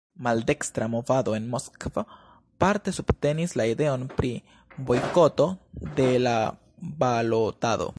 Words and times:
Maldekstra 0.21 0.85
movado 0.87 1.35
en 1.35 1.47
Moskvo 1.49 2.03
parte 2.61 2.93
subtenis 2.99 3.53
la 3.61 3.65
ideon 3.73 4.03
pri 4.17 4.31
bojkoto 4.91 5.47
de 6.01 6.09
la 6.27 6.37
balotado. 7.05 7.89